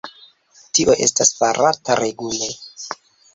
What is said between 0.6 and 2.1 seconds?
Tio estas farata